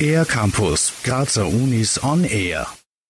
Air 0.00 0.24
Campus, 0.24 0.92
Grazer 1.02 1.46
Unis 1.46 2.02
on 2.02 2.24
Air. 2.24 2.66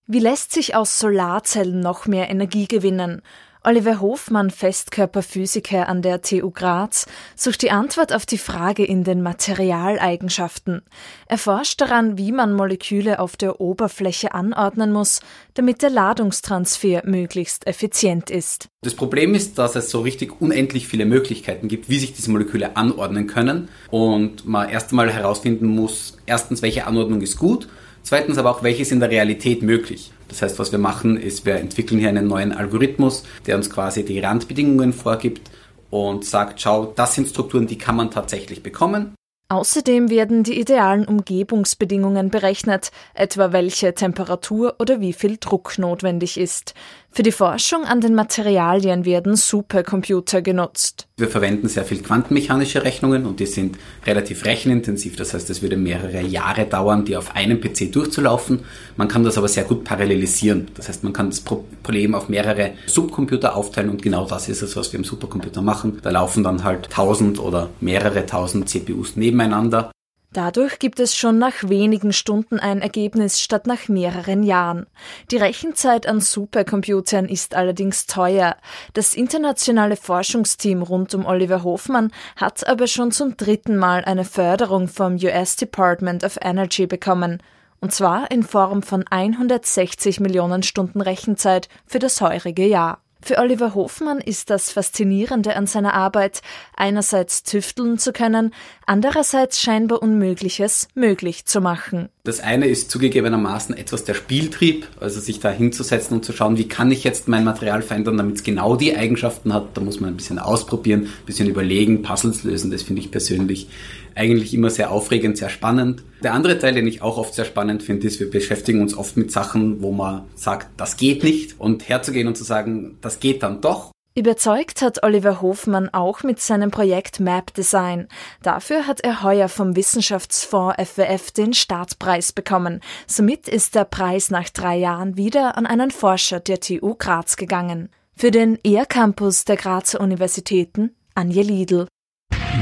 Wie 0.06 0.20
lässt 0.20 0.53
sich 0.53 0.74
aus 0.74 0.98
Solarzellen 0.98 1.80
noch 1.80 2.06
mehr 2.06 2.30
Energie 2.30 2.67
gewinnen? 2.67 3.21
Oliver 3.64 4.00
Hofmann, 4.00 4.50
Festkörperphysiker 4.50 5.88
an 5.88 6.03
der 6.03 6.22
TU 6.22 6.50
Graz, 6.50 7.06
sucht 7.34 7.62
die 7.62 7.71
Antwort 7.71 8.12
auf 8.12 8.24
die 8.24 8.38
Frage 8.38 8.84
in 8.84 9.04
den 9.04 9.22
Materialeigenschaften. 9.22 10.83
Er 11.26 11.38
forscht 11.38 11.80
daran, 11.80 12.19
wie 12.19 12.33
man 12.33 12.52
Moleküle 12.52 13.19
auf 13.19 13.37
der 13.37 13.60
Oberfläche 13.60 14.33
anordnen 14.33 14.92
muss, 14.92 15.21
damit 15.54 15.83
der 15.83 15.90
Ladungstransfer 15.90 17.02
möglichst 17.05 17.66
effizient 17.66 18.30
ist. 18.30 18.69
Das 18.83 18.95
Problem 18.95 19.34
ist, 19.34 19.59
dass 19.59 19.75
es 19.75 19.91
so 19.91 20.02
richtig 20.02 20.41
unendlich 20.41 20.87
viele 20.87 21.05
Möglichkeiten 21.05 21.66
gibt, 21.66 21.88
wie 21.88 21.98
sich 21.98 22.12
diese 22.12 22.30
Moleküle 22.30 22.77
anordnen 22.77 23.27
können 23.27 23.69
und 23.91 24.47
man 24.47 24.69
erst 24.69 24.91
einmal 24.91 25.11
herausfinden 25.11 25.66
muss, 25.66 26.18
erstens, 26.28 26.62
welche 26.62 26.87
Anordnung 26.87 27.20
ist 27.23 27.38
gut 27.38 27.68
Zweitens 28.09 28.38
aber 28.38 28.50
auch, 28.50 28.62
welches 28.62 28.91
in 28.91 29.00
der 29.00 29.10
Realität 29.10 29.62
möglich. 29.62 30.12
Das 30.28 30.41
heißt, 30.41 30.59
was 30.59 30.73
wir 30.73 30.78
machen, 30.78 31.18
ist, 31.18 31.45
wir 31.45 31.56
entwickeln 31.56 32.01
hier 32.01 32.09
einen 32.09 32.27
neuen 32.27 32.52
Algorithmus, 32.52 33.24
der 33.46 33.56
uns 33.56 33.68
quasi 33.68 34.02
die 34.02 34.18
Randbedingungen 34.18 34.95
vorgibt 34.95 35.51
und 35.91 36.24
sagt, 36.24 36.60
schau, 36.62 36.87
das 36.96 37.14
sind 37.14 37.28
Strukturen, 37.28 37.66
die 37.66 37.77
kann 37.77 37.96
man 37.96 38.10
tatsächlich 38.10 38.62
bekommen. 38.62 39.14
Außerdem 39.51 40.10
werden 40.10 40.42
die 40.42 40.60
idealen 40.60 41.06
Umgebungsbedingungen 41.06 42.30
berechnet, 42.30 42.92
etwa 43.15 43.52
welche 43.52 43.95
Temperatur 43.95 44.76
oder 44.79 45.01
wie 45.01 45.15
viel 45.15 45.38
Druck 45.38 45.79
notwendig 45.79 46.38
ist. 46.38 46.74
Für 47.10 47.23
die 47.23 47.32
Forschung 47.32 47.84
an 47.84 48.02
den 48.02 48.15
Materialien 48.15 49.06
werden 49.06 49.37
Supercomputer 49.37 50.42
genutzt. 50.42 51.08
Wir 51.19 51.27
verwenden 51.27 51.67
sehr 51.67 51.85
viel 51.85 52.01
quantenmechanische 52.01 52.85
Rechnungen 52.85 53.27
und 53.27 53.41
die 53.41 53.47
sind 53.47 53.77
relativ 54.07 54.45
rechenintensiv. 54.45 55.17
Das 55.17 55.35
heißt, 55.35 55.51
es 55.51 55.63
würde 55.63 55.77
mehrere 55.77 56.23
Jahre 56.23 56.65
dauern, 56.65 57.05
die 57.05 57.16
auf 57.16 57.35
einem 57.35 57.60
PC 57.60 57.91
durchzulaufen. 57.91 58.60
Man 58.97 59.09
kann 59.09 59.25
das 59.25 59.37
aber 59.37 59.49
sehr 59.49 59.65
gut 59.65 59.83
parallelisieren. 59.83 60.69
Das 60.77 60.88
heißt, 60.88 61.02
man 61.02 61.13
kann 61.13 61.30
das 61.30 61.41
Problem 61.41 62.15
auf 62.15 62.29
mehrere 62.29 62.71
Subcomputer 62.87 63.57
aufteilen 63.57 63.91
und 63.91 64.00
genau 64.00 64.27
das 64.27 64.48
ist 64.48 64.62
es, 64.62 64.77
was 64.77 64.92
wir 64.92 64.98
im 64.98 65.05
Supercomputer 65.05 65.60
machen. 65.60 65.98
Da 66.02 66.10
laufen 66.10 66.44
dann 66.44 66.62
halt 66.62 66.88
tausend 66.88 67.41
oder 67.41 67.70
mehrere 67.80 68.25
tausend 68.25 68.69
CPUs 68.69 69.16
nebeneinander 69.16 69.91
Dadurch 70.34 70.78
gibt 70.78 71.00
es 71.00 71.16
schon 71.16 71.38
nach 71.38 71.54
wenigen 71.62 72.12
Stunden 72.12 72.58
ein 72.58 72.82
Ergebnis 72.82 73.40
statt 73.40 73.66
nach 73.66 73.88
mehreren 73.88 74.42
Jahren. 74.42 74.86
Die 75.30 75.38
Rechenzeit 75.38 76.06
an 76.06 76.20
Supercomputern 76.20 77.26
ist 77.26 77.54
allerdings 77.54 78.06
teuer. 78.06 78.56
Das 78.92 79.14
internationale 79.14 79.96
Forschungsteam 79.96 80.82
rund 80.82 81.14
um 81.14 81.24
Oliver 81.24 81.62
Hofmann 81.62 82.12
hat 82.36 82.66
aber 82.68 82.86
schon 82.88 83.10
zum 83.10 83.38
dritten 83.38 83.78
Mal 83.78 84.04
eine 84.04 84.26
Förderung 84.26 84.86
vom 84.86 85.16
US 85.16 85.56
Department 85.56 86.22
of 86.24 86.38
Energy 86.42 86.86
bekommen. 86.86 87.42
Und 87.80 87.94
zwar 87.94 88.30
in 88.30 88.42
Form 88.42 88.82
von 88.82 89.06
160 89.08 90.20
Millionen 90.20 90.62
Stunden 90.62 91.00
Rechenzeit 91.00 91.70
für 91.86 92.00
das 92.00 92.20
heurige 92.20 92.66
Jahr. 92.66 93.00
Für 93.20 93.38
Oliver 93.38 93.74
Hofmann 93.74 94.20
ist 94.20 94.48
das 94.48 94.70
Faszinierende 94.70 95.56
an 95.56 95.66
seiner 95.66 95.94
Arbeit, 95.94 96.41
einerseits 96.77 97.42
tüfteln 97.42 97.98
zu 97.98 98.12
können, 98.12 98.55
andererseits 98.86 99.60
scheinbar 99.60 100.02
Unmögliches 100.02 100.88
möglich 100.94 101.44
zu 101.44 101.60
machen. 101.60 102.10
Das 102.28 102.40
eine 102.40 102.66
ist 102.66 102.90
zugegebenermaßen 102.90 103.74
etwas 103.74 104.04
der 104.04 104.12
Spieltrieb, 104.12 104.86
also 105.00 105.18
sich 105.18 105.40
da 105.40 105.50
hinzusetzen 105.50 106.14
und 106.18 106.26
zu 106.26 106.34
schauen, 106.34 106.58
wie 106.58 106.68
kann 106.68 106.90
ich 106.90 107.02
jetzt 107.02 107.26
mein 107.26 107.42
Material 107.42 107.80
verändern, 107.80 108.18
damit 108.18 108.36
es 108.36 108.42
genau 108.42 108.76
die 108.76 108.94
Eigenschaften 108.94 109.54
hat. 109.54 109.68
Da 109.72 109.80
muss 109.80 109.98
man 109.98 110.10
ein 110.10 110.16
bisschen 110.18 110.38
ausprobieren, 110.38 111.04
ein 111.04 111.24
bisschen 111.24 111.48
überlegen, 111.48 112.02
Puzzles 112.02 112.44
lösen. 112.44 112.70
Das 112.70 112.82
finde 112.82 113.00
ich 113.00 113.10
persönlich 113.10 113.70
eigentlich 114.14 114.52
immer 114.52 114.68
sehr 114.68 114.90
aufregend, 114.90 115.38
sehr 115.38 115.48
spannend. 115.48 116.02
Der 116.22 116.34
andere 116.34 116.58
Teil, 116.58 116.74
den 116.74 116.86
ich 116.86 117.00
auch 117.00 117.16
oft 117.16 117.32
sehr 117.32 117.46
spannend 117.46 117.82
finde, 117.82 118.06
ist, 118.06 118.20
wir 118.20 118.30
beschäftigen 118.30 118.82
uns 118.82 118.94
oft 118.94 119.16
mit 119.16 119.32
Sachen, 119.32 119.80
wo 119.80 119.90
man 119.92 120.24
sagt, 120.34 120.69
das 120.76 120.98
geht 120.98 121.24
nicht 121.24 121.58
und 121.58 121.88
herzugehen 121.88 122.28
und 122.28 122.36
zu 122.36 122.44
sagen, 122.44 122.98
das 123.00 123.20
geht 123.20 123.42
dann 123.42 123.62
doch 123.62 123.91
Überzeugt 124.18 124.82
hat 124.82 125.02
Oliver 125.04 125.40
Hofmann 125.40 125.88
auch 125.90 126.24
mit 126.24 126.40
seinem 126.40 126.72
Projekt 126.72 127.20
Map 127.20 127.54
Design. 127.54 128.08
Dafür 128.42 128.88
hat 128.88 129.00
er 129.02 129.22
heuer 129.22 129.48
vom 129.48 129.76
Wissenschaftsfonds 129.76 130.74
FWF 130.76 131.30
den 131.30 131.54
Startpreis 131.54 132.32
bekommen. 132.32 132.80
Somit 133.06 133.46
ist 133.46 133.76
der 133.76 133.84
Preis 133.84 134.32
nach 134.32 134.48
drei 134.48 134.76
Jahren 134.76 135.16
wieder 135.16 135.56
an 135.56 135.66
einen 135.66 135.92
Forscher 135.92 136.40
der 136.40 136.58
TU 136.58 136.96
Graz 136.96 137.36
gegangen. 137.36 137.90
Für 138.16 138.32
den 138.32 138.58
ER-Campus 138.64 139.44
der 139.44 139.56
Grazer 139.56 140.00
Universitäten 140.00 140.96
Anja 141.14 141.42
Liedl. 141.42 141.86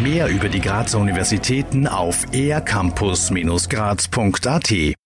Mehr 0.03 0.29
über 0.29 0.51
die 0.51 0.61
Grazer 0.61 0.99
Universitäten 0.99 1.87
auf 1.87 2.27
ercampus-graz.at 2.35 4.97